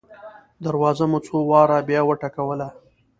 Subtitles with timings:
[0.63, 2.67] دروازه مو څو واره بیا وټکوله.